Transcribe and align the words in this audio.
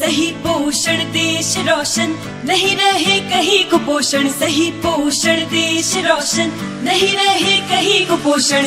सही 0.00 0.30
पोषण 0.38 0.98
देश 1.12 1.54
रोशन 1.60 2.10
नहीं 2.46 2.74
रहे 2.76 3.18
कहीं 3.30 3.62
कुपोषण 3.70 4.28
सही 4.32 4.70
पोषण 4.82 5.44
देश 5.50 5.92
रोशन 6.06 6.50
नहीं 6.84 7.14
रहे 7.18 7.56
कहीं 7.68 8.04
कुपोषण 8.08 8.66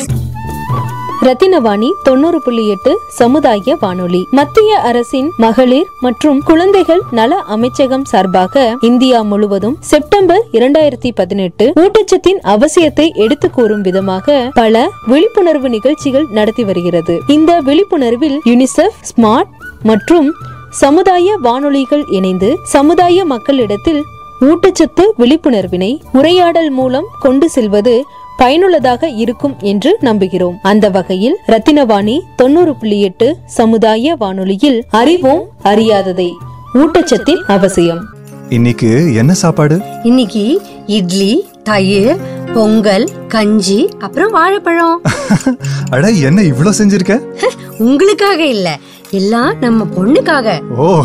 ரத்தினவாணி 1.22 1.88
தொண்ணூறு 2.04 2.38
புள்ளி 2.44 2.62
எட்டு 2.74 2.92
சமுதாய 3.16 3.74
வானொலி 3.80 4.20
மத்திய 4.32 4.76
அரசின் 4.88 5.26
மகளிர் 5.36 5.90
மற்றும் 6.00 6.38
குழந்தைகள் 6.42 7.02
நல 7.10 7.40
அமைச்சகம் 7.54 8.06
சார்பாக 8.10 8.54
இந்தியா 8.88 9.18
முழுவதும் 9.30 9.76
செப்டம்பர் 9.90 10.44
இரண்டாயிரத்தி 10.58 11.10
பதினெட்டு 11.18 11.66
ஊட்டச்சத்தின் 11.82 12.40
அவசியத்தை 12.54 13.06
எடுத்து 13.24 13.50
கூறும் 13.50 13.84
விதமாக 13.88 14.38
பல 14.54 14.74
விழிப்புணர்வு 15.10 15.70
நிகழ்ச்சிகள் 15.76 16.26
நடத்தி 16.38 16.64
வருகிறது 16.64 17.16
இந்த 17.36 17.58
விழிப்புணர்வில் 17.68 18.38
யுனிசெஃப் 18.50 18.98
ஸ்மார்ட் 19.10 19.52
மற்றும் 19.84 20.30
சமுதாய 20.79 21.37
வானொலிகள் 21.41 22.03
இணைந்து 22.11 22.57
சமுதாய 22.63 23.25
மக்களிடத்தில் 23.25 24.03
ஊட்டச்சத்து 24.41 25.03
விழிப்புணர்வினை 25.17 26.01
உரையாடல் 26.13 26.69
மூலம் 26.69 27.05
கொண்டு 27.19 27.49
செல்வது 27.49 28.03
பயனுள்ளதாக 28.37 29.09
இருக்கும் 29.09 29.55
என்று 29.59 29.97
நம்புகிறோம். 30.01 30.55
அந்த 30.61 30.89
வகையில் 30.89 31.37
ரத்தினவாணி 31.47 32.19
தொண்ணூறு 32.35 32.75
புள்ளி 32.75 33.01
எட்டு 33.01 33.37
சமுதாய 33.45 34.15
வானொலியில் 34.15 34.83
அறிவோம் 34.89 35.43
அறியாததை. 35.63 36.29
ஊட்டச்சத்தின் 36.73 37.41
அவசியம். 37.47 38.01
இன்னைக்கு 38.49 39.13
என்ன 39.13 39.33
சாப்பாடு? 39.33 39.81
இன்னைக்கு 40.03 40.61
இட்லி 40.85 41.45
தயிர் 41.63 42.17
பொங்கல் 42.53 43.09
கஞ்சி 43.27 43.89
அப்புறம் 43.99 44.31
வாழைப்பழம். 44.31 45.01
அட 45.91 46.09
என்ன 46.09 46.41
இவ்ளோ 46.41 46.71
செஞ்சிருக்க? 46.77 47.21
உங்களுக்காக 47.77 48.45
இல்ல. 48.45 48.79
எல்லாம் 49.15 49.59
நம்ம 49.59 49.83
பொண்ணுக்காக. 49.83 50.69
ஓ. 50.75 51.03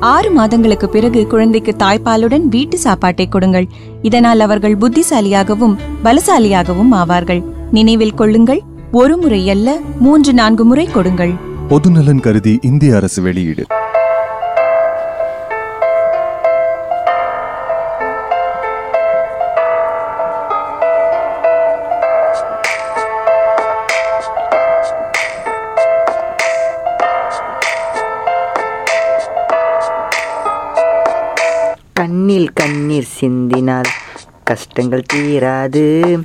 ஆறு 0.00 0.30
மாதங்களுக்கு 0.30 0.88
பிறகு 0.88 1.26
குழந்தைக்கு 1.26 1.74
தாய்ப்பாலுடன் 1.78 2.42
வீட்டு 2.42 2.78
சாப்பாட்டை 2.78 3.28
கொடுங்கள். 3.28 3.66
இதனால் 4.02 4.40
அவர்கள் 4.40 4.76
புத்திசாலியாகவும் 4.76 5.76
பலசாலியாகவும் 6.04 6.92
ஆவார்கள். 6.92 7.42
நினைவில் 7.70 8.14
கொள்ளுங்கள் 8.14 8.62
ஒரு 8.92 9.16
முறை 9.16 9.50
அல்ல 9.50 9.78
மூன்று 9.98 10.32
நான்கு 10.32 10.64
முறை 10.64 10.86
கொடுங்கள். 10.86 11.32
பொதுநலன் 11.70 12.20
கருதி 12.20 12.58
இந்திய 12.62 12.96
அரசு 12.96 13.22
வெளியீடு. 13.22 13.64
சிந்தினால் 33.20 33.90
கஷ்டங்கள் 34.44 35.02
தீராது. 35.14 36.18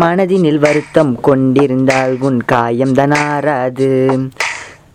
மனதினில் 0.00 0.58
வருத்தம் 0.58 1.20
கொண்டிருந்தால் 1.20 2.16
உன் 2.20 2.44
காயம் 2.44 2.94
ஆறாது 3.10 4.18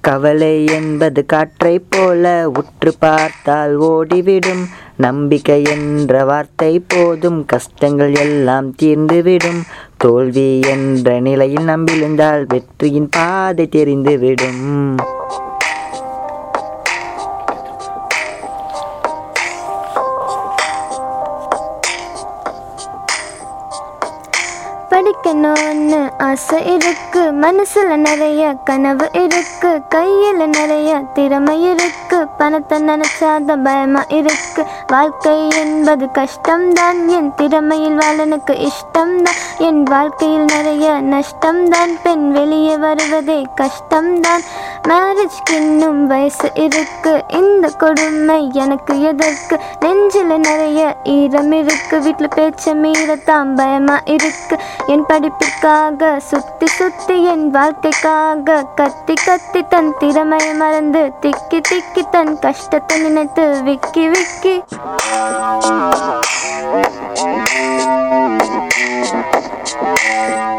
கவலை 0.02 0.66
என்பது 0.66 1.26
காற்றைப் 1.26 1.86
போல 1.90 2.50
உற்று 2.50 2.94
பார்த்தால் 3.00 3.80
ஓடிவிடும். 3.80 4.66
நம்பிக்கை 4.96 5.64
என்ற 5.64 6.26
வார்த்தை 6.26 6.84
போதும். 6.88 7.46
கஷ்டங்கள் 7.46 8.16
எல்லாம் 8.16 8.76
தீர்ந்துவிடும். 8.82 9.62
தோல்வி 9.98 10.60
என்ற 10.60 11.20
நிலையில் 11.20 11.64
நம்பியிருந்தால் 11.64 12.46
வெற்றியின் 12.48 13.10
பாதை 13.10 13.70
தெரிந்துவிடும். 13.72 14.98
படிக்கணும்னு 24.98 26.10
ஆசை 26.18 26.74
இருக்கு. 26.74 27.22
மனசுல 27.22 27.96
நிறைய 27.96 28.54
கனவு 28.64 29.10
இருக்கு. 29.14 29.82
கையில 29.96 30.46
நிறைய 30.46 31.02
திறமை 31.14 31.64
இருக்கு. 31.64 32.28
பணத்தை 32.38 32.84
நினைச்சாத 32.84 33.64
பயமா 33.64 34.04
இருக்கு. 34.08 34.66
வாழ்க்கை 34.88 35.50
என்பது 35.50 36.06
கஷ்டம்தான். 36.06 37.08
என் 37.08 37.34
திறமையில் 37.36 37.98
வாழனுக்கு 37.98 38.68
இஷ்டம்தான். 38.68 39.38
என் 39.58 39.84
வாழ்க்கையில் 39.84 40.44
நிறைய 40.44 40.92
நஷ்டம்தான். 40.92 42.00
பெண் 42.04 42.32
வெளியே 42.32 42.78
வருவதே 42.78 43.48
கஷ்டம்தான். 43.62 44.44
மேரேஜ்க்கு 44.88 45.54
இன்னும் 45.56 46.08
வயசு 46.08 46.52
இருக்கு. 46.54 47.24
இந்த 47.28 47.68
கொடுமை 47.68 48.50
எனக்கு 48.54 49.02
எதற்கு? 49.02 49.60
நெஞ்சில் 49.80 50.40
நிறைய 50.40 50.82
ஈரம் 51.04 51.52
இருக்கு. 51.52 52.00
வீட்டில் 52.02 52.28
பேச்ச 52.36 52.66
மீறத்தான் 52.66 53.56
பயமா 53.56 53.98
இருக்கு. 54.06 54.58
என் 54.88 55.06
படிப்பிற்காக 55.06 56.20
சுத்தி 56.20 56.68
சுத்தி 56.68 57.24
என் 57.24 57.56
வாழ்க்கைக்காக 57.56 58.64
கத்தி 58.76 59.14
கத்தி 59.26 59.64
தன் 59.70 59.94
திறமையை 59.98 60.54
மறந்து 60.54 61.12
திக்கி 61.22 61.62
திக்கி 61.70 62.10
தன் 62.10 62.40
கஷ்டத்தை 62.40 63.00
நினைத்து 63.00 63.64
விக்கி 63.64 64.08
விக்கி. 64.08 64.64
கஷ்டத்தை 69.50 70.57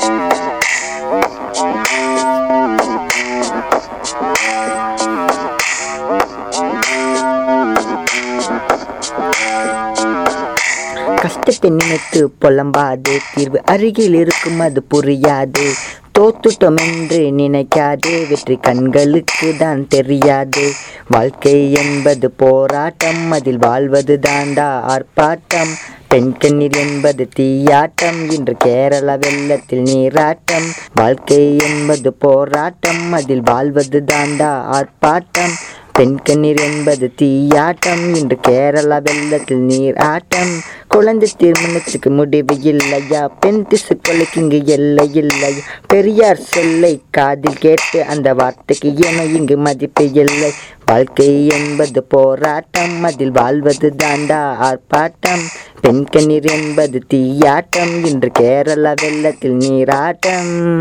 நினைத்து 11.63 12.33
புலம்பாதே. 12.41 13.17
தீர்வு 13.35 13.61
அருகில் 13.65 14.15
இருக்கும் 14.15 14.61
அது 14.61 14.83
புரியாது. 14.95 15.73
தோத்துட்டோம் 16.19 16.77
என்று 16.77 17.19
நினைக்காதே. 17.19 18.29
வெற்றி 18.29 18.57
கண்களுக்கு 18.57 19.55
தான் 19.59 19.89
தெரியாது. 19.89 20.73
வாழ்க்கை 21.09 21.73
என்பது 21.73 22.31
போராட்டம் 22.31 23.31
அதில் 23.31 23.59
வாழ்வது 23.59 24.19
தாண்டா 24.29 24.81
ஆர்ப்பாட்டம். 24.87 25.73
பெண் 26.09 26.37
கண்ணீர் 26.37 26.77
என்பது 26.77 27.29
தீயாட்டம் 27.39 28.33
இன்று 28.33 28.55
கேரள 28.59 29.17
வெள்ளத்தில் 29.17 29.83
நீராட்டம். 29.83 30.73
வாழ்க்கை 30.95 31.57
என்பது 31.59 32.13
போராட்டம் 32.13 33.13
அதில் 33.13 33.43
வாழ்வது 33.45 34.05
தாண்டா 34.07 34.63
ஆர்ப்பாட்டம். 34.73 35.55
பெண் 35.99 36.19
கண்ணீர் 36.23 36.61
என்பது 36.61 37.13
தீயாட்டம். 37.23 38.17
இன்று 38.17 38.39
கேரளா 38.49 39.03
வெள்ளத்தில் 39.03 39.59
நீர் 39.59 39.97
ஆட்டம். 39.97 40.53
குழந்தை 40.89 41.29
திருமணத்துக்கு 41.39 42.11
முடிவு 42.11 42.61
இல்லையா? 42.61 43.29
பெண் 43.41 43.65
திசு 43.65 43.99
கொலைக்கு 44.09 44.39
இங்கு 44.39 44.63
எல்லை 44.65 45.11
இல்லையா 45.15 45.65
பெரியார் 45.87 46.37
சொல்லை 46.37 47.03
காதில் 47.11 47.59
கேட்டு 47.59 48.05
அந்த 48.05 48.35
வார்த்தைக்கு 48.35 48.95
என 48.97 49.25
இங்கு 49.25 49.57
மதிப்பு 49.57 50.13
இல்லை. 50.13 50.53
வாழ்க்கை 50.87 51.47
என்பது 51.47 52.03
போராட்டம். 52.03 53.03
அதில் 53.03 53.33
வாழ்வது 53.33 53.95
தாண்டா 54.03 54.41
ஆர்ப்பாட்டம். 54.69 55.45
பெண் 55.81 56.05
கண்ணீர் 56.05 56.45
என்பது 56.45 57.03
தீயாட்டம். 57.15 58.05
இன்று 58.05 58.31
கேரளா 58.39 58.93
வெள்ளத்தில் 59.01 59.57
நீராட்டம் 59.57 60.81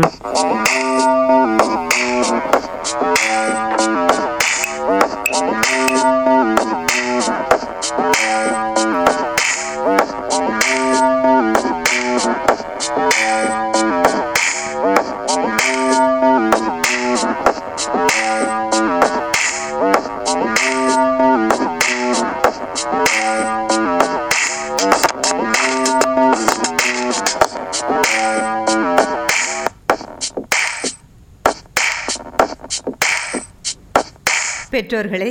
பெற்றோர்களே 34.78 35.30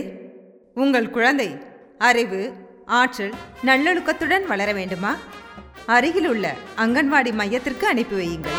உங்கள் 0.74 1.10
குழந்தை 1.10 1.58
அறிவு 1.98 2.54
ஆற்றல் 2.86 3.34
நல்லொழுக்கத்துடன் 3.66 4.46
வளர 4.46 4.74
வேண்டுமா? 4.74 5.16
அருகிலுள்ள 5.86 6.56
அங்கன்வாடி 6.78 7.34
மையத்திற்கு 7.34 7.88
அனுப்பி 7.88 8.16
வையுங்கள். 8.16 8.56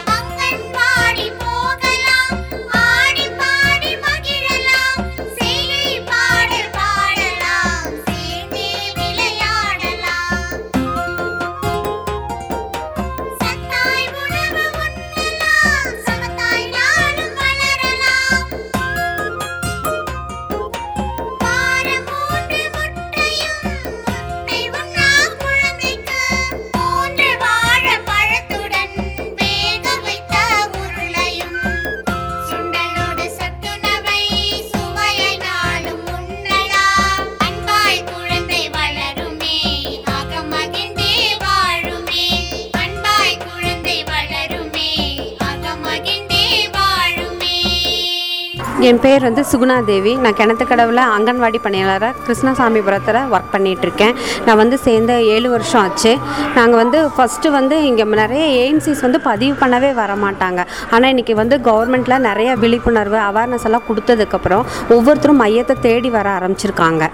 என் 48.87 49.01
பேர் 49.05 49.25
வந்து 49.27 49.43
சுகுணா 49.51 49.77
தேவி 49.89 50.11
நான் 50.25 50.37
கிணத்துக்கடவில் 50.41 51.01
அங்கன்வாடி 51.15 51.59
பணியாளராக 51.65 52.21
கிருஷ்ணசாமிபுரத்தில் 52.27 53.19
ஒர்க் 53.35 53.51
பண்ணிகிட்ருக்கேன் 53.55 54.15
நான் 54.47 54.61
வந்து 54.61 54.77
சேர்ந்த 54.85 55.15
ஏழு 55.35 55.49
வருஷம் 55.55 55.81
ஆச்சு. 55.83 56.13
நாங்கள் 56.59 56.81
வந்து 56.83 57.01
ஃபஸ்ட்டு 57.17 57.53
வந்து 57.57 57.77
இங்கே 57.89 58.07
நிறைய 58.23 58.45
ஏஎம்சிஸ் 58.61 59.05
வந்து 59.07 59.21
பதிவு 59.29 59.57
பண்ணவே 59.65 59.91
வர 60.01 60.15
மாட்டாங்க 60.25 60.61
ஆனால் 60.95 61.11
இன்றைக்கி 61.15 61.37
வந்து 61.43 61.59
கவர்மெண்ட்டில் 61.69 62.27
நிறைய 62.31 62.57
விழிப்புணர்வு 62.63 63.21
அவேர்னஸ் 63.29 63.69
எல்லாம் 63.71 63.89
கொடுத்ததுக்கப்புறம் 63.91 64.65
ஒவ்வொருத்தரும் 64.97 65.43
மையத்தை 65.45 65.77
தேடி 65.89 66.11
வர 66.19 66.29
ஆரம்பிச்சிருக்காங்க. 66.39 67.05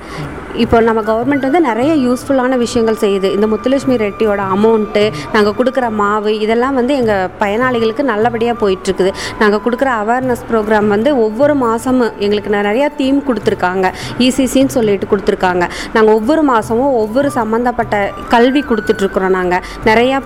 இப்போ 0.63 0.77
நம்ம 0.87 1.01
கவர்மெண்ட் 1.09 1.47
வந்து 1.47 1.61
நிறைய 1.69 1.93
யூஸ்ஃபுல்லான 2.05 2.57
விஷயங்கள் 2.65 3.01
செய்யுது. 3.03 3.29
இந்த 3.37 3.47
முத்துலட்சுமி 3.53 3.97
ரெட்டியோட 4.03 4.43
அமௌண்ட்டு 4.57 5.03
நாங்கள் 5.33 5.57
கொடுக்குற 5.59 5.87
மாவு 6.01 6.33
இதெல்லாம் 6.45 6.77
வந்து 6.81 6.93
எங்கள் 7.01 7.31
பயனாளிகளுக்கு 7.41 8.05
நல்லபடியாக 8.11 8.57
போயிட்டுருக்குது. 8.63 9.11
நாங்கள் 9.41 9.63
கொடுக்குற 9.65 9.91
அவேர்னஸ் 10.03 10.45
ப்ரோக்ராம் 10.51 10.93
வந்து 10.95 11.13
ஒவ்வொரு 11.25 11.54
மாதமும் 11.63 12.13
எங்களுக்கு 12.25 12.51
நிறையா 12.59 12.89
தீம் 13.01 13.21
கொடுத்துருக்காங்க. 13.29 13.87
இசிசின்னு 14.27 14.75
சொல்லிட்டு 14.77 15.09
கொடுத்துருக்காங்க. 15.13 15.65
நாங்கள் 15.95 16.15
ஒவ்வொரு 16.19 16.43
மாதமும் 16.51 16.93
ஒவ்வொரு 17.03 17.31
சம்மந்தப்பட்ட 17.39 17.97
கல்வி 18.35 18.63
கொடுத்துட்ருக்குறோம் 18.71 19.37
நாங்கள் 19.39 19.63
நிறையா 19.89 20.19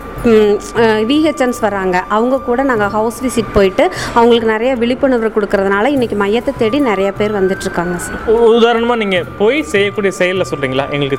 விஹெச்என்ஸ் 1.11 1.61
வராங்க 1.67 1.97
அவங்க 2.17 2.37
கூட 2.49 2.61
நாங்கள் 2.71 2.93
ஹவுஸ் 2.97 3.19
விசிட் 3.25 3.53
போயிட்டு 3.57 3.85
அவங்களுக்கு 4.19 4.49
நிறைய 4.55 4.71
விழிப்புணர்வு 4.83 5.31
கொடுக்கறதுனால 5.37 5.93
இன்றைக்கி 5.97 6.17
மையத்தை 6.23 6.53
தேடி 6.63 6.79
நிறைய 6.91 7.09
பேர் 7.21 7.37
வந்துட்டுருக்காங்க 7.39 7.97
சார். 8.07 8.19
உதாரணமாக 8.59 8.99
நீங்கள் 9.03 9.27
போய் 9.41 9.59
செய்யக்கூடிய 9.73 10.13
செயலில் 10.21 10.49
சொல்கிறீங்களா 10.51 10.87
எங்களுக்கு 10.97 11.19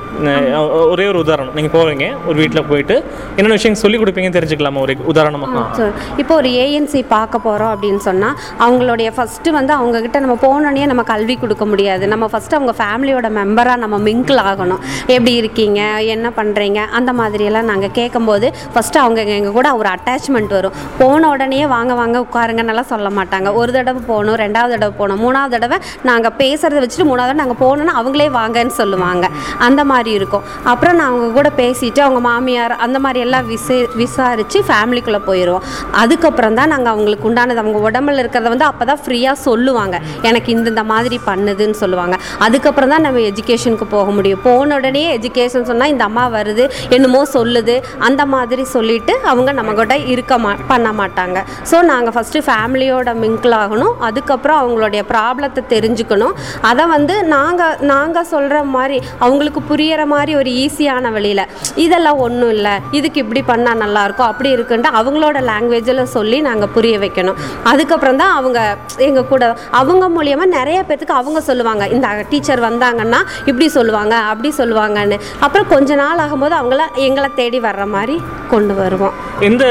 ஒரே 0.93 1.05
ஒரு 1.11 1.19
உதாரணம். 1.25 1.55
நீங்கள் 1.59 1.75
போவீங்க 1.77 2.07
ஒரு 2.29 2.37
வீட்டில் 2.41 2.67
போயிட்டு 2.71 2.95
என்னென்ன 3.37 3.57
விஷயம் 3.59 3.81
சொல்லி 3.83 3.97
கொடுப்பீங்கன்னு 4.01 4.37
தெரிஞ்சுக்கலாமா? 4.39 4.81
ஒரு 4.85 4.95
உதாரணமாக 5.13 5.87
இப்போ 6.21 6.33
ஒரு 6.41 6.49
ஏஎன்சி 6.63 7.01
பார்க்க 7.15 7.45
போகிறோம் 7.47 7.71
அப்படின்னு 7.75 8.01
சொன்னால் 8.07 8.35
அவங்களுடைய 8.65 9.09
ஃபஸ்ட்டு 9.17 9.55
வந்து 9.57 9.73
அவங்கக்கிட்ட 9.99 10.25
நம்ம 10.25 10.35
போனோடனே 10.43 10.83
நம்ம 10.89 11.03
கல்வி 11.09 11.35
கொடுக்க 11.39 11.63
முடியாது. 11.69 12.03
நம்ம 12.11 12.25
ஃபஸ்ட்டு 12.31 12.55
அவங்க 12.57 12.73
ஃபேமிலியோட 12.79 13.27
மெம்பராக 13.37 13.79
நம்ம 13.81 13.95
மிங்கிள் 14.05 14.39
ஆகணும். 14.49 14.81
எப்படி 15.15 15.31
இருக்கீங்க? 15.39 15.79
என்ன 16.13 16.27
பண்ணுறீங்க 16.37 16.79
அந்த 16.97 17.11
மாதிரியெல்லாம் 17.19 17.67
நாங்கள் 17.71 17.93
கேட்கும்போது 17.97 18.47
ஃபஸ்ட்டு 18.73 18.99
அவங்க 19.03 19.21
எங்கள் 19.37 19.55
கூட 19.57 19.69
ஒரு 19.79 19.89
அட்டாச்மெண்ட் 19.95 20.53
வரும். 20.57 20.75
போன 20.99 21.29
உடனே 21.33 21.59
வாங்க 21.73 21.93
வாங்க 22.01 22.17
உட்காருங்கன்னெல்லாம் 22.25 22.89
சொல்ல 22.93 23.09
மாட்டாங்க. 23.17 23.51
ஒரு 23.61 23.73
தடவை 23.77 24.03
போகணும் 24.11 24.37
ரெண்டாவது 24.43 24.73
தடவை 24.75 24.93
போகணும் 25.01 25.21
மூணாவது 25.25 25.53
தடவை 25.55 25.79
நாங்கள் 26.09 26.35
பேசுகிறத 26.41 26.83
வச்சுட்டு 26.85 27.07
மூணாவது 27.11 27.31
தடவை 27.31 27.41
நாங்கள் 27.43 27.59
போனோன்னா 27.63 27.95
அவங்களே 28.01 28.29
வாங்கன்னு 28.39 28.75
சொல்லுவாங்க. 28.79 29.25
அந்த 29.67 29.83
மாதிரி 29.91 30.13
இருக்கும். 30.19 30.47
அப்புறம் 30.73 30.97
நான் 31.01 31.11
அவங்க 31.11 31.29
கூட 31.39 31.51
பேசிட்டு 31.61 32.03
அவங்க 32.07 32.23
மாமியார் 32.29 32.75
அந்த 32.87 32.99
மாதிரி 33.07 33.21
எல்லாம் 33.27 33.47
விசே 33.51 33.79
விசாரித்து 34.03 34.59
ஃபேமிலிக்குள்ளே 34.69 35.21
போயிடுவோம் 35.29 35.67
அதுக்கப்புறம் 36.03 36.57
தான் 36.61 36.73
நாங்கள் 36.75 36.93
அவங்களுக்கு 36.95 37.29
உண்டானது. 37.31 37.61
அவங்க 37.65 37.79
உடம்புல 37.89 38.23
இருக்கிறத 38.23 38.49
வந்து 38.55 38.69
அப்போ 38.71 38.83
தான் 38.93 39.03
ஃப்ரீயாக 39.05 39.37
சொல்லுவாங்க. 39.47 39.88
எனக்கு 40.29 40.49
இந்த 40.55 40.67
இந்த 40.73 40.83
மாதிரி 40.91 41.17
பண்ணுதுன்னு 41.29 41.77
சொல்லுவாங்க. 41.81 42.15
அதுக்கப்புறம் 42.45 42.91
தான் 42.93 43.05
நம்ம 43.05 43.21
எஜுகேஷனுக்கு 43.31 43.87
போக 43.93 44.07
முடியும். 44.17 44.41
போன 44.47 44.75
உடனே 44.79 45.03
எஜுகேஷன் 45.17 45.67
சொன்னால் 45.69 45.91
இந்த 45.93 46.03
அம்மா 46.09 46.25
வருது 46.35 46.63
என்னமோ 46.95 47.21
சொல்லுது 47.35 47.75
அந்த 48.07 48.21
மாதிரி 48.33 48.63
சொல்லிட்டு 48.75 49.13
அவங்க 49.31 49.49
நம்ம 49.59 49.73
கூட 49.79 49.95
இருக்க 50.13 50.37
மா 50.45 50.51
பண்ண 50.71 50.89
மாட்டாங்க. 50.99 51.37
ஸோ 51.71 51.77
நாங்கள் 51.91 52.13
ஃபஸ்ட்டு 52.15 52.43
ஃபேமிலியோட 52.47 53.09
மிங்கிள் 53.23 53.55
ஆகணும். 53.61 53.93
அதுக்கப்புறம் 54.07 54.59
அவங்களுடைய 54.61 55.01
ப்ராப்ளத்தை 55.11 55.63
தெரிஞ்சுக்கணும். 55.73 56.35
அதை 56.69 56.85
வந்து 56.95 57.15
நாங்கள் 57.35 57.77
நாங்கள் 57.93 58.27
சொல்கிற 58.33 58.57
மாதிரி 58.75 58.99
அவங்களுக்கு 59.25 59.63
புரியிற 59.71 60.01
மாதிரி 60.13 60.33
ஒரு 60.41 60.51
ஈஸியான 60.63 61.11
வழியில் 61.17 61.45
இதெல்லாம் 61.85 62.21
ஒன்றும் 62.27 62.53
இல்லை. 62.57 62.75
இதுக்கு 62.99 63.21
இப்படி 63.23 63.43
பண்ணால் 63.51 63.81
நல்லாயிருக்கும் 63.83 64.29
அப்படி 64.31 64.51
இருக்குன்ட்டு 64.55 64.91
அவங்களோட 65.01 65.37
லாங்குவேஜில் 65.51 66.03
சொல்லி 66.15 66.39
நாங்கள் 66.49 66.73
புரிய 66.77 66.95
வைக்கணும். 67.05 67.39
அதுக்கப்புறம் 67.73 68.19
தான் 68.23 68.33
அவங்க 68.39 68.59
எங்கள் 69.07 69.27
கூட 69.33 69.43
அவங்க 69.81 70.05
மூலியமாக 70.15 70.53
நிறைய 70.57 70.79
பேர்த்துக்கு 70.87 71.19
அவங்க 71.19 71.39
சொல்லுவாங்க 71.49 71.83
இந்த 71.95 72.07
டீச்சர் 72.31 72.61
வந்தாங்கன்னா 72.67 73.19
இப்படி 73.49 73.67
சொல்லுவாங்க 73.77 74.15
அப்படி 74.31 74.49
சொல்லுவாங்கன்னு. 74.59 75.17
அப்புறம் 75.45 75.69
கொஞ்ச 75.73 75.95
நாள் 76.03 76.21
ஆகும்போது 76.25 76.55
அவங்கள 76.61 76.83
எங்களை 77.07 77.29
தேடி 77.39 77.59
வர்ற 77.67 77.83
மாதிரி 77.95 78.15
கொண்டு 78.53 78.73
வருவோம். 78.81 79.15
எந்த 79.47 79.63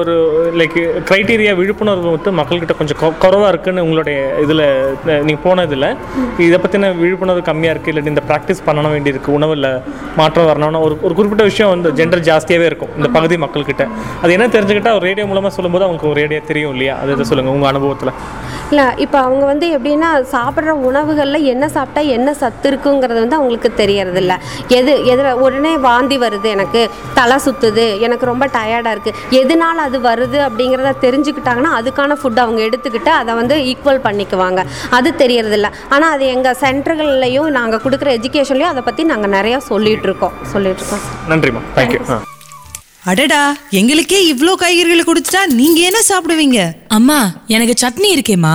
ஒரு 0.00 0.14
லைக் 0.60 0.78
க்ரைட்டீரியா 1.08 1.52
விழிப்புணர்வு 1.60 2.08
வந்து 2.16 2.30
மக்கள்கிட்ட 2.38 2.74
கொஞ்சம் 2.80 3.00
குறவாக 3.24 3.50
இருக்குன்னு 3.52 3.84
உங்களுடைய 3.86 4.18
இதில் 4.44 4.64
நீங்கள் 5.26 5.42
போனதில் 5.46 5.88
இதை 6.46 6.58
பற்றின 6.64 6.90
விழிப்புணர்வு 7.02 7.42
கம்மியாக 7.50 7.74
இருக்குது 7.74 7.92
இல்லாட்டி 7.92 8.12
இந்த 8.14 8.24
ப்ராக்டிஸ் 8.30 8.64
பண்ண 8.66 8.88
வேண்டியிருக்கு 8.94 9.30
உணவில் 9.38 9.68
மாற்றம் 10.20 10.48
வரணும்னா 10.50 10.80
ஒரு 10.86 10.96
ஒரு 11.06 11.14
குறிப்பிட்ட 11.18 11.44
விஷயம் 11.50 11.72
வந்து 11.74 11.90
ஜெண்டர் 12.00 12.24
ஜாஸ்தியாகவே 12.30 12.66
இருக்கும் 12.70 12.92
இந்த 12.98 13.08
பகுதி 13.16 13.36
மக்கள்கிட்ட. 13.44 13.86
அது 14.22 14.34
என்ன 14.36 14.48
தெரிஞ்சுக்கிட்டா 14.56 14.94
ஒரு 14.98 15.04
ரேடியோ 15.08 15.26
மூலமாக 15.30 15.52
சொல்லும்போது 15.58 15.86
அவங்களுக்கு 15.86 16.10
ஒரு 16.12 16.20
ரேடியோ 16.22 16.40
தெரியும் 16.50 16.74
இல்லையா? 16.76 16.96
அதை 17.02 17.12
இதை 17.16 17.26
சொல்லுங்கள் 17.30 17.56
உங்கள் 17.56 17.70
அனுபவத்தில். 17.72 18.12
இல்லை 18.74 18.86
இப்போ 19.04 19.18
அவங்க 19.24 19.44
வந்து 19.50 19.66
எப்படின்னா 19.76 20.08
சாப்பிட்ற 20.32 20.70
உணவுகளில் 20.88 21.48
என்ன 21.52 21.64
சாப்பிட்டா 21.74 22.02
என்ன 22.16 22.28
சத்து 22.40 22.66
இருக்குங்கிறது 22.70 23.20
வந்து 23.22 23.38
அவங்களுக்கு 23.38 23.70
தெரியறதில்ல. 23.80 24.32
எது 24.78 24.92
எதில் 25.12 25.40
உடனே 25.44 25.72
வாந்தி 25.86 26.16
வருது 26.24 26.48
எனக்கு 26.56 26.80
தலை 27.18 27.36
சுத்துது 27.46 27.84
எனக்கு 28.06 28.24
ரொம்ப 28.30 28.48
டயர்டாக 28.56 28.94
இருக்குது 28.96 29.38
எதனால் 29.42 29.84
அது 29.86 30.00
வருது 30.08 30.40
அப்படிங்கிறத 30.48 30.94
தெரிஞ்சுக்கிட்டாங்கன்னா 31.06 31.72
அதுக்கான 31.78 32.18
ஃபுட் 32.20 32.42
அவங்க 32.46 32.60
எடுத்துக்கிட்டு 32.68 33.12
அதை 33.20 33.34
வந்து 33.40 33.56
ஈக்குவல் 33.70 34.04
பண்ணிக்குவாங்க. 34.08 34.60
அது 34.98 35.10
தெரியறதில்ல. 35.24 35.70
ஆனால் 35.94 36.12
அது 36.16 36.26
எங்கள் 36.34 36.60
சென்டர்கள்லையும் 36.66 37.50
நாங்கள் 37.60 37.84
கொடுக்குற 37.86 38.10
எஜுகேஷன்லையும் 38.20 38.74
அதை 38.74 38.84
பற்றி 38.90 39.04
நாங்கள் 39.14 39.36
நிறையா 39.38 39.60
சொல்லிட்டு 39.72 40.08
இருக்கோம். 40.10 40.36
சொல்லிட்டு 40.54 40.82
இருக்கோம். 40.82 41.04
நன்றிம்மா 41.32 41.64
தேங்க்யூ 41.78 42.32
அடடா 43.04 43.40
எங்களுக்கே 43.70 44.18
இவ்ளோ 44.26 44.52
காய்கறிகளை 44.54 45.04
கொடுத்துட்டா 45.04 45.42
நீங்க 45.52 45.80
என்ன 45.80 45.98
சாப்பிடுவீங்க? 46.08 46.60
அம்மா 46.88 47.18
எனக்கு 47.46 47.74
சட்னி 47.82 48.08
இருக்கேம்மா. 48.14 48.54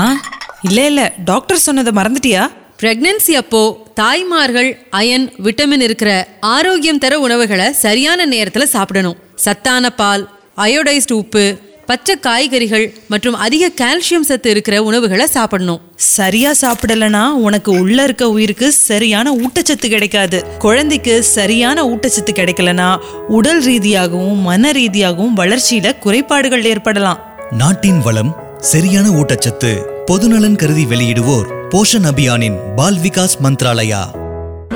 இல்ல 0.61 0.85
இல்ல 0.85 1.01
டாக்டர் 1.25 1.57
சொன்னதை 1.57 1.91
மறந்துட்டியா? 1.93 2.43
பிரெக்னன்சி 2.81 3.33
அப்போ 3.33 3.61
தாய்மார்கள் 3.93 4.69
அயன் 4.89 5.25
விட்டமின் 5.43 5.81
இருக்கிற 5.81 6.11
ஆரோக்கியம் 6.39 6.97
தர 6.97 7.19
உணவுகளை 7.19 7.71
சரியான 7.73 8.25
நேரத்துல 8.25 8.63
சாப்பிடணும். 8.63 9.17
சத்தான 9.35 9.89
பால் 9.89 10.23
அயோடைஸ்டு 10.57 11.11
உப்பு 11.13 11.45
பச்சை 11.89 12.19
காய்கறிகள் 12.19 12.93
மற்றும் 13.07 13.33
அதிக 13.33 13.69
கால்சியம் 13.81 14.25
சத்து 14.29 14.49
இருக்கிற 14.49 14.83
உணவுகளை 14.83 15.27
சாப்பிடணும். 15.27 15.79
சரியா 15.95 16.51
சாப்பிடலனா 16.61 17.23
உனக்கு 17.29 17.71
உள்ள 17.71 18.03
இருக்க 18.03 18.29
உயிருக்கு 18.29 18.71
சரியான 18.71 19.33
ஊட்டச்சத்து 19.35 19.87
கிடைக்காது. 19.89 20.43
குழந்தைக்கு 20.57 21.23
சரியான 21.23 21.83
ஊட்டச்சத்து 21.83 22.33
கிடைக்கலனா 22.33 22.89
உடல் 23.27 23.61
ரீதியாகவும் 23.63 24.39
மன 24.39 24.71
ரீதியாகவும் 24.71 25.37
வளர்ச்சியில 25.37 25.97
குறைபாடுகள் 25.97 26.63
ஏற்படலாம். 26.63 27.19
நாட்டின் 27.51 28.01
வளம் 28.01 28.31
சரியான 28.57 29.09
ஊட்டச்சத்து 29.09 29.73
பொதுநலன் 30.05 30.55
கருதி 30.55 30.85
வெளியிடுவோர் 30.85 31.49
போஷன் 31.69 32.07
அபியானின் 32.11 32.59
பால் 32.75 32.97
விகாஸ் 32.97 33.37
மந்த்ராலயா. 33.43 34.03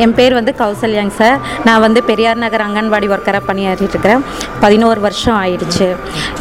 என் 0.02 0.14
பேர் 0.18 0.36
வந்து 0.38 0.52
கௌசல்யாங்க 0.60 1.14
சார். 1.18 1.36
நான் 1.66 1.82
வந்து 1.84 2.00
பெரியார் 2.08 2.40
நகர் 2.44 2.64
அங்கன்வாடி 2.66 3.08
ஒர்க்கராக 3.16 3.42
பணியாற்றிட்டு 3.50 3.94
இருக்கிறேன் 3.96 4.24
பதினோரு 4.64 5.00
வருஷம் 5.04 5.36
ஆயிடுச்சு. 5.42 5.88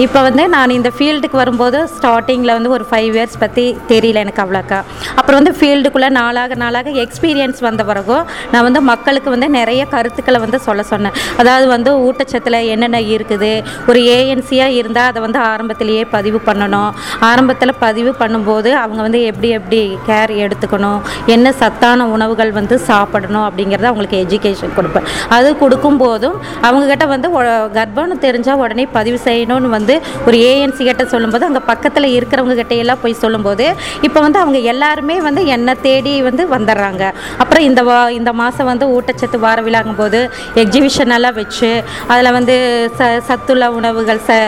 இப்போ 0.04 0.20
வந்து 0.26 0.44
நான் 0.54 0.72
இந்த 0.76 0.90
ஃபீல்டுக்கு 0.96 1.36
வரும்போது 1.40 1.78
ஸ்டார்டிங்கில் 1.96 2.52
வந்து 2.58 2.70
ஒரு 2.76 2.84
ஃபைவ் 2.90 3.10
இயர்ஸ் 3.16 3.36
பற்றி 3.42 3.64
தெரியல 3.90 4.22
எனக்கு 4.24 4.42
அவ்வளோக்கா. 4.44 4.78
அப்புறம் 5.18 5.38
வந்து 5.40 5.52
ஃபீல்டுக்குள்ளே 5.58 6.08
நாளாக 6.18 6.56
நாளாக 6.62 6.94
எக்ஸ்பீரியன்ஸ் 7.04 7.60
வந்த 7.68 7.84
பிறகும் 7.90 8.24
நான் 8.54 8.66
வந்து 8.68 8.82
மக்களுக்கு 8.90 9.30
வந்து 9.34 9.48
நிறைய 9.58 9.82
கருத்துக்களை 9.94 10.40
வந்து 10.44 10.60
சொல்ல 10.68 10.84
சொன்னேன். 10.92 11.18
அதாவது 11.42 11.68
வந்து 11.74 11.92
ஊட்டச்சத்தில் 12.06 12.58
என்னென்ன 12.76 13.02
இருக்குது 13.16 13.52
ஒரு 13.90 14.02
ஏஎன்சியாக 14.16 14.78
இருந்தால் 14.80 15.10
அதை 15.12 15.22
வந்து 15.26 15.40
ஆரம்பத்திலேயே 15.52 16.06
பதிவு 16.16 16.40
பண்ணணும். 16.48 16.90
ஆரம்பத்தில் 17.30 17.74
பதிவு 17.84 18.14
பண்ணும்போது 18.22 18.72
அவங்க 18.84 19.00
வந்து 19.08 19.22
எப்படி 19.32 19.50
எப்படி 19.60 19.82
கேர் 20.08 20.34
எடுத்துக்கணும் 20.46 21.00
என்ன 21.36 21.54
சத்தான 21.62 22.08
உணவுகள் 22.16 22.56
வந்து 22.60 22.74
சாப்பிடணும் 22.90 23.40
அப்படிங்கிறத 23.48 23.90
அவங்களுக்கு 23.92 24.22
எஜுகேஷன் 24.24 24.76
கொடுப்பேன். 24.78 25.08
அது 25.38 25.48
கொடுக்கும்போதும் 25.64 26.38
அவங்கக்கிட்ட 26.68 27.06
வந்து 27.14 27.28
கர்ப்பம் 27.32 28.02
கர்ப்பம்னு 28.02 28.16
தெரிஞ்சால் 28.24 28.60
உடனே 28.62 28.84
பதிவு 28.94 29.18
செய்யணும்னு 29.26 29.68
வந்து 29.74 29.94
ஒரு 30.26 30.36
ஏஎன்சி 30.50 30.82
கிட்ட 30.88 31.04
சொல்லும்போது 31.12 31.44
அங்கே 31.48 31.60
பக்கத்தில் 31.70 32.06
இருக்கிறவங்க 32.16 32.54
கிட்ட 32.60 32.74
எல்லாம் 32.82 33.00
போய் 33.02 33.14
சொல்லும்போது 33.22 33.66
இப்போ 34.06 34.18
வந்து 34.24 34.38
அவங்க 34.42 34.58
எல்லாருமே 34.72 35.16
வந்து 35.26 35.42
என்னை 35.54 35.74
தேடி 35.86 36.12
வந்து 36.28 36.42
வந்துடுறாங்க. 36.54 37.02
அப்புறம் 37.42 37.64
இந்த 37.68 37.80
வா 37.88 37.98
இந்த 38.18 38.30
மாதம் 38.40 38.68
வந்து 38.70 38.86
ஊட்டச்சத்து 38.96 39.38
வார 39.44 39.60
விழாங்கும் 39.66 40.00
போது 40.00 40.20
எக்ஸிபிஷனெல்லாம் 40.62 41.36
வச்சு 41.40 41.70
அதில் 42.12 42.30
வந்து 42.38 42.56
ச 42.98 43.10
சத்துள்ள 43.28 43.68
உணவுகள் 43.78 44.20
ச 44.28 44.38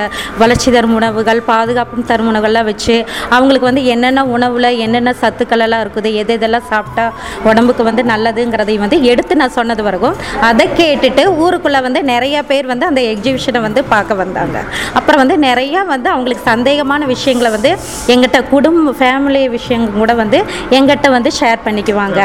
வளர்ச்சி 0.42 0.70
தரும் 0.76 0.96
உணவுகள் 0.98 1.40
பாதுகாப்பும் 1.50 2.08
தரும் 2.10 2.30
உணவுகள்லாம் 2.32 2.68
வச்சு 2.70 2.96
அவங்களுக்கு 3.36 3.68
வந்து 3.70 3.84
என்னென்ன 3.94 4.26
உணவில் 4.36 4.70
என்னென்ன 4.86 5.14
சத்துக்கள் 5.22 5.64
எல்லாம் 5.66 5.84
இருக்குது 5.86 6.12
எது 6.22 6.34
எதெல்லாம் 6.38 6.68
சாப்பிட்டா 6.72 7.06
உடம்புக்கு 7.50 7.82
வந்து 7.90 8.04
நல்லதுங்கிறதையும் 8.12 8.83
வந்து 8.84 8.98
எடுத்து 9.12 9.40
நான் 9.42 9.56
சொன்னது 9.58 9.82
வரைக்கும் 9.88 10.16
அதை 10.50 10.66
கேட்டுட்டு 10.80 11.22
ஊருக்குள்ளே 11.44 11.80
வந்து 11.86 12.02
நிறைய 12.12 12.36
பேர் 12.50 12.66
வந்து 12.72 12.86
அந்த 12.90 13.00
எக்ஸிபிஷனை 13.12 13.60
வந்து 13.66 13.80
பார்க்க 13.92 14.20
வந்தாங்க. 14.22 14.56
அப்புறம் 14.98 15.20
வந்து 15.22 15.36
நிறையா 15.48 15.80
வந்து 15.94 16.08
அவங்களுக்கு 16.14 16.44
சந்தேகமான 16.52 17.02
விஷயங்களை 17.14 17.50
வந்து 17.56 17.70
எங்கிட்ட 18.12 18.38
குடும்ப 18.52 18.94
ஃபேமிலி 19.00 19.42
விஷயங்கள் 19.56 20.00
கூட 20.02 20.12
வந்து 20.22 20.38
எங்கிட்ட 20.78 21.08
வந்து 21.16 21.30
ஷேர் 21.38 21.60
பண்ணிக்குவாங்க. 21.66 22.20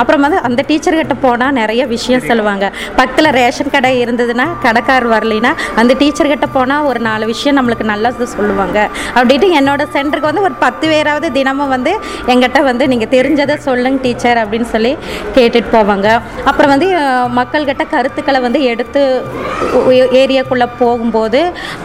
அப்புறம் 0.00 0.24
வந்து 0.26 0.38
அந்த 0.48 0.60
டீச்சர்கிட்ட 0.68 1.14
போனால் 1.24 1.56
நிறைய 1.60 1.82
விஷயம் 1.94 2.26
சொல்லுவாங்க. 2.28 2.64
பக்கத்தில் 2.98 3.30
ரேஷன் 3.38 3.72
கடை 3.74 3.92
இருந்ததுன்னா 4.04 4.46
கடைக்கார் 4.64 5.06
வரலைன்னா 5.14 5.52
அந்த 5.82 5.92
டீச்சர்கிட்ட 6.00 6.48
போனால் 6.56 6.86
ஒரு 6.90 7.02
நாலு 7.08 7.24
விஷயம் 7.32 7.58
நம்மளுக்கு 7.58 7.86
நல்லது 7.92 8.26
சொல்லுவாங்க. 8.36 8.78
அப்படின்ட்டு 9.16 9.50
என்னோட 9.60 9.82
சென்டருக்கு 9.96 10.30
வந்து 10.30 10.46
ஒரு 10.48 10.56
பத்து 10.64 10.86
பேராவது 10.92 11.30
தினமும் 11.38 11.72
வந்து 11.76 11.94
எங்கிட்ட 12.32 12.60
வந்து 12.70 12.84
நீங்கள் 12.92 13.12
தெரிஞ்சதை 13.16 13.56
சொல்லுங்க 13.68 14.00
டீச்சர் 14.06 14.40
அப்படின்னு 14.44 14.68
சொல்லி 14.74 14.92
கேட்டுட்டு 15.36 15.70
போவாங்க. 15.74 16.08
அப்புறம் 16.50 16.72
வந்து 16.74 16.88
மக்கள்கிட்ட 17.38 17.84
கருத்துக்களை 17.94 18.40
வந்து 18.46 18.60
எடுத்து 18.72 19.00
ஏரியாக்குள்ளே 20.22 20.68
போகும்போது 20.80 21.40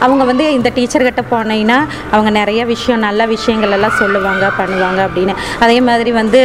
அவங்க 0.05 0.23
வந்து 0.31 0.45
இந்த 0.57 0.69
டீச்சர்கிட்ட 0.77 1.23
போனீங்கன்னா 1.33 1.79
அவங்க 2.13 2.29
நிறைய 2.39 2.61
விஷயம் 2.73 3.03
நல்ல 3.07 3.21
விஷயங்கள் 3.35 3.75
எல்லாம் 3.77 3.97
சொல்லுவாங்க 4.01 4.45
பண்ணுவாங்க 4.59 4.99
அப்படின்னு. 5.07 5.33
அதே 5.65 5.77
மாதிரி 5.87 6.11
வந்து 6.21 6.41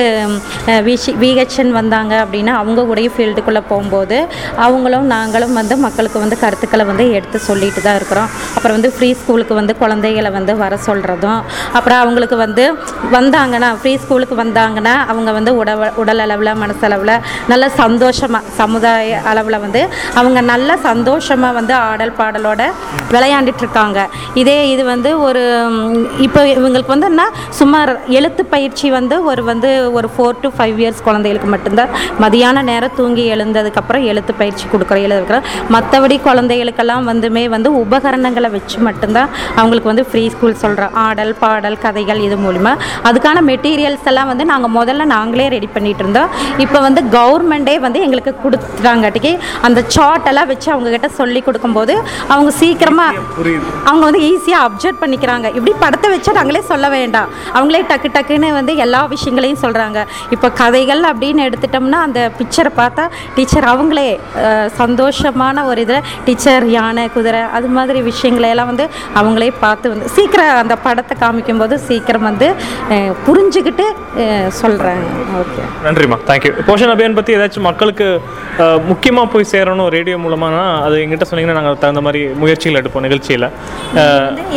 விஷி 0.89 1.13
விஹெச்என் 1.23 1.73
வந்தாங்க 1.81 2.15
அப்படின்னா 2.25 2.55
அவங்க 2.61 2.81
கூடயும் 2.91 3.15
ஃபீல்டுக்குள்ளே 3.17 3.63
போகும்போது 3.71 4.19
அவங்களும் 4.67 5.07
நாங்களும் 5.15 5.57
வந்து 5.61 5.75
மக்களுக்கு 5.87 6.19
வந்து 6.25 6.37
கருத்துக்களை 6.45 6.87
வந்து 6.91 7.07
எடுத்து 7.19 7.39
சொல்லிட்டு 7.49 7.81
தான் 7.87 7.99
இருக்கிறோம். 8.01 8.29
அப்புறம் 8.57 8.77
வந்து 8.79 8.93
ஃப்ரீ 8.97 9.11
ஸ்கூலுக்கு 9.21 9.55
வந்து 9.61 9.75
குழந்தைகளை 9.83 10.31
வந்து 10.39 10.53
வர 10.63 10.79
சொல்கிறதும் 10.89 11.41
அப்புறம் 11.77 12.01
அவங்களுக்கு 12.05 12.37
வந்து 12.45 12.65
வந்தாங்கன்னா 13.17 13.71
ஃப்ரீ 13.81 13.93
ஸ்கூலுக்கு 14.03 14.37
வந்தாங்கன்னா 14.43 14.95
அவங்க 15.13 15.31
வந்து 15.39 15.53
உடல் 15.61 15.83
உடல் 16.03 16.23
அளவில் 16.27 16.53
மனசளவில் 16.63 17.15
நல்ல 17.53 17.65
சந்தோஷமாக 17.83 18.53
சமுதாய 18.61 19.21
அளவில் 19.31 19.59
வந்து 19.65 19.83
அவங்க 20.21 20.39
நல்ல 20.53 20.77
சந்தோஷமாக 20.89 21.57
வந்து 21.59 21.75
ஆடல் 21.89 22.15
பாடலோட 22.21 22.62
விளையாண்டுட்டு 23.15 23.62
இருக்காங்க 23.65 23.99
இதே 24.43 24.59
இது 24.73 24.83
வந்து 24.93 25.11
ஒரு 25.27 25.43
இப்போ 26.27 26.41
இவங்களுக்கு 26.55 26.95
வந்து 26.95 27.09
என்ன 27.12 27.25
சுமார் 27.61 27.93
எழுத்து 28.19 28.43
பயிற்சி 28.55 28.87
வந்து 28.99 29.17
ஒரு 29.31 29.43
வந்து 29.51 29.71
ஒரு 29.99 30.09
ஃபோர் 30.15 30.41
டு 30.43 30.49
ஃபைவ் 30.57 30.79
இயர்ஸ் 30.83 31.03
குழந்தைகளுக்கு 31.09 31.49
மட்டும்தான். 31.55 31.91
மதியான 32.25 32.62
நேரம் 32.71 32.97
தூங்கி 32.99 33.25
எழுந்ததுக்கப்புறம் 33.35 34.05
எழுத்து 34.12 34.33
பயிற்சி 34.41 34.65
கொடுக்குற 34.73 34.99
எழுதுக்கிற 35.07 35.39
மற்றபடி 35.75 36.17
குழந்தைகளுக்கெல்லாம் 36.29 37.09
வந்துமே 37.11 37.45
வந்து 37.55 37.69
உபகரணங்களை 37.83 38.51
வச்சு 38.57 38.79
மட்டும்தான் 38.89 39.31
அவங்களுக்கு 39.61 39.91
வந்து 39.93 40.07
ஃப்ரீ 40.11 40.25
ஸ்கூல் 40.35 40.61
சொல்கிறோம் 40.65 40.95
ஆடல் 41.07 41.35
பாடல் 41.43 41.79
கதைகள் 41.85 42.23
இது 42.27 42.39
மூலிமா 42.45 42.73
அதுக்கான 43.11 43.43
மெட்டீரியல்ஸ் 43.51 44.09
எல்லாம் 44.12 44.31
வந்து 44.33 44.47
நாங்கள் 44.53 44.75
முதல்ல 44.79 45.07
நாங்களே 45.15 45.47
ரெடி 45.57 45.69
பண்ணிகிட்டு 45.75 46.03
இருந்தோம். 46.05 46.31
இப்போ 46.65 46.79
வந்து 46.87 47.03
கவர்மெண்ட்டே 47.23 47.76
வந்து 47.87 48.02
எங்களுக்கு 48.09 48.35
கொடுத்துட்டாங்காட்டிக்கு. 48.45 49.33
அந்த 49.69 49.81
சார்ட் 49.97 50.29
எல்லாம் 50.33 50.50
வச்சு 50.52 50.69
அவங்க 50.75 50.91
கிட்ட 50.97 51.11
சொல்லி 51.21 51.41
கொடுக்கும்போது 51.49 51.95
அவங்க 52.33 52.50
சீக்கிரமாக 52.61 53.21
அவங்க 53.91 54.05
வந்து 54.09 54.23
ஈஸியாக 54.31 54.67
அப்சர்வ் 54.69 55.00
பண்ணிக்கிறாங்க. 55.02 55.47
இப்படி 55.57 55.73
படத்தை 55.85 56.09
வச்சா 56.14 56.33
நாங்களே 56.41 56.62
சொல்ல 56.73 56.87
வேண்டாம். 56.97 57.29
அவங்களே 57.57 57.81
டக்கு 57.91 58.09
டக்குன்னு 58.17 58.49
வந்து 58.59 58.73
எல்லா 58.85 59.00
விஷயங்களையும் 59.14 59.61
சொல்கிறாங்க 59.64 59.99
இப்போ 60.35 60.49
கதைகள் 60.61 61.02
அப்படின்னு 61.11 61.47
எடுத்துட்டோம்னா 61.49 62.00
அந்த 62.07 62.21
பிக்சரை 62.38 62.73
பார்த்தா 62.81 63.05
டீச்சர் 63.37 63.67
அவங்களே 63.73 64.09
சந்தோஷமான 64.81 65.64
ஒரு 65.71 65.81
இதில் 65.87 66.07
டீச்சர் 66.26 66.67
யானை 66.76 67.05
குதிரை 67.17 67.43
அது 67.57 67.69
மாதிரி 67.76 68.00
விஷயங்களை 68.11 68.49
எல்லாம் 68.55 68.71
வந்து 68.73 68.87
அவங்களே 69.21 69.50
பார்த்து 69.64 69.93
வந்து 69.95 70.09
சீக்கிரம் 70.17 70.61
அந்த 70.62 70.75
படத்தை 70.87 71.17
காமிக்கும்போது 71.23 71.76
சீக்கிரம் 71.88 72.26
வந்து 72.31 72.49
புரிஞ்சுக்கிட்டு 73.26 73.87
சொல்கிறாங்க 74.61 75.07
ஓகே. 75.43 75.62
நன்றிம்மா. 75.87 76.19
தேங்க்யூ 76.31 76.52
போஷன் 76.71 76.93
அபியான் 76.95 77.12
பற்றி 77.19 77.37
ஏதாச்சும் 77.37 77.66
மக்களுக்கு 77.69 78.07
முக்கியமாக 78.90 79.26
போய் 79.33 79.50
சேரணும் 79.52 79.90
ரேடியோ 79.97 80.16
மூலமானா 80.25 80.62
அது 80.87 80.97
எங்கிட்ட 81.02 81.26
சொன்னீங்கன்னா 81.28 81.59
நாங்கள் 81.59 81.78
தகுந்த 81.83 82.02
மாதிரி 82.07 82.21
முயற்சிகள் 82.42 82.81
எடுப்போம் 82.81 83.04
நிகழ்ச்சியில். 83.07 83.47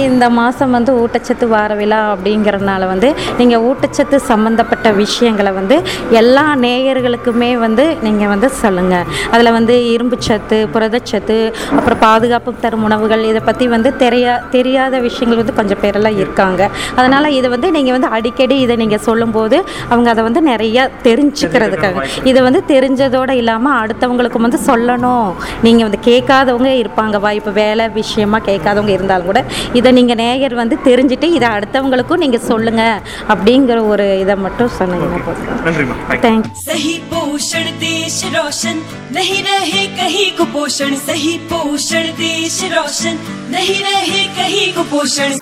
இந்த 0.06 0.26
மாதம் 0.40 0.74
வந்து 0.78 0.92
ஊட்டச்சத்து 1.02 1.46
வார 1.54 1.76
விழா 1.82 2.00
அப்படிங்கிறதுனால 2.14 2.88
வந்து 2.94 3.10
நீங்கள் 3.40 3.64
ஊட்டச்சத்து 3.70 4.20
சம்மந்தப்பட்ட 4.32 4.88
விஷயங்களை 5.02 5.54
வந்து 5.60 5.78
எல்லா 6.22 6.46
நேயர்களுக்குமே 6.66 7.52
வந்து 7.66 7.86
நீங்கள் 8.08 8.32
வந்து 8.34 8.50
சொல்லுங்கள் 8.62 9.08
அதில் 9.34 9.56
வந்து 9.58 9.78
இரும்புச்சத்து 9.94 10.60
புரதச்சத்து 10.76 11.38
அப்புறம் 11.78 12.02
பாதுகாப்பு 12.06 12.54
தரும் 12.66 12.86
உணவுகள் 12.90 13.24
இதை 13.32 13.44
பற்றி 13.50 13.68
வந்து 13.76 13.92
தெரியா 14.04 14.34
தெரியாத 14.58 15.00
விஷயங்கள் 15.08 15.42
வந்து 15.42 15.58
கொஞ்சம் 15.60 15.82
பேரெல்லாம் 15.84 16.20
இருக்காங்க. 16.24 16.62
அதனால் 16.98 17.34
இதை 17.38 17.48
வந்து 17.56 17.70
நீங்கள் 17.78 17.96
வந்து 17.98 18.10
அடிக்கடி 18.18 18.58
இதை 18.66 18.76
நீங்கள் 18.84 19.04
சொல்லும்போது 19.08 19.58
அவங்க 19.92 20.10
அதை 20.14 20.24
வந்து 20.28 20.42
நிறையா 20.52 20.84
தெரிஞ்சுக்கிறதுக்காக. 21.08 22.04
இதை 22.30 22.42
வந்து 22.47 22.61
தெரிஞ்சதோடு 22.71 23.35
இல்லாமல் 23.41 23.77
அடுத்தவங்களுக்கும் 23.81 24.47
வந்து 24.47 24.61
சொல்லணும் 24.67 25.29
நீங்கள் 25.63 25.87
வந்து 25.87 26.01
கேட்காதவங்க 26.09 26.71
இருப்பாங்க 26.81 27.19
வா 27.19 27.31
இப்போ 27.33 27.53
வேலை 27.59 27.85
விஷயமா 27.95 28.39
கேட்காதவங்க 28.49 28.93
இருந்தாலும் 28.93 29.27
கூட 29.27 29.41
இதை 29.73 29.93
நீங்கள் 29.93 30.21
நேயர் 30.23 30.55
வந்து 30.55 30.79
தெரிஞ்சுட்டு 30.89 31.29
இதை 31.37 31.49
அடுத்தவங்களுக்கும் 31.57 32.23
நீங்கள் 32.25 32.47
சொல்லுங்கள் 32.51 32.99
அப்படிங்கிற 33.29 33.79
ஒரு 33.93 34.07
இதை 34.21 34.37
மட்டும் 34.45 34.73
சொன்னீங்கன்னா 34.79 35.21
போதும் 35.29 35.63
நன்றிம்மா 35.67 35.97
தேங்க்ஸ் 36.25 36.65
सही 36.65 36.95
पोषण 37.11 37.67
देश 37.81 38.17
रोशन 38.35 38.77
नहीं 39.13 39.41
रहे 39.43 39.85
कहीं 39.97 40.29
कुपोषण 40.39 40.93
सही 41.07 41.33
पोषण 41.51 42.07
देश 42.21 42.59
रोशन 42.75 43.17
नहीं 43.51 43.79
रहे 43.87 44.23
कहीं 44.39 44.69
कुपोषण 44.77 45.33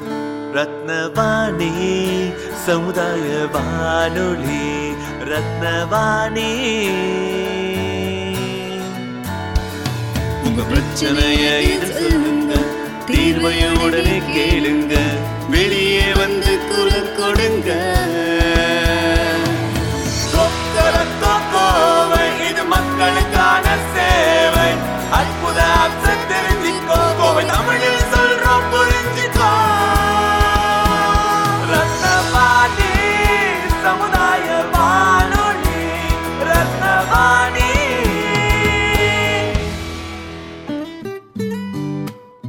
ரத்னவாணி 0.58 1.72
சமுதாய 2.62 3.24
வானொலி 3.54 4.62
ரத்னவாணி. 5.31 6.51
உங்க 10.43 10.61
பிரச்சனையை 10.69 11.79
சொல்லுங்க 11.91 12.53
தீர்வைய 13.07 13.83
உடனே 13.83 14.17
கேளுங்க. 14.35 14.93
வெளியே 15.49 16.13
வந்து 16.13 16.59
குரல் 16.67 17.15
கொடுங்க. 17.15 17.69
இது 22.49 22.63
மக்களுக்கான 22.63 23.65
சேவை. 23.93 24.71
அற்புத 25.19 25.59
அம்சம் 25.83 26.25